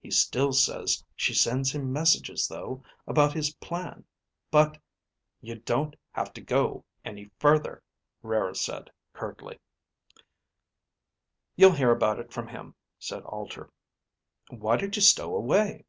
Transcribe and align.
He 0.00 0.10
still 0.10 0.54
says 0.54 1.04
she 1.14 1.34
sends 1.34 1.74
him 1.74 1.92
messages 1.92 2.48
though, 2.48 2.82
about 3.06 3.34
his 3.34 3.52
plan. 3.56 4.06
But..." 4.50 4.78
"You 5.42 5.56
don't 5.56 5.94
have 6.12 6.32
to 6.32 6.40
go 6.40 6.86
any 7.04 7.30
further," 7.38 7.82
Rara 8.22 8.54
said, 8.54 8.90
curtly. 9.12 9.58
"You'll 11.54 11.72
hear 11.72 11.90
about 11.90 12.18
it 12.18 12.32
from 12.32 12.48
him," 12.48 12.76
said 12.98 13.22
Alter. 13.24 13.70
"Why 14.48 14.78
did 14.78 14.96
you 14.96 15.02
stow 15.02 15.36
away?" 15.36 15.84